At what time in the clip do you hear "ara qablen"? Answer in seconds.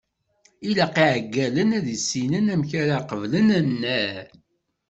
2.81-3.47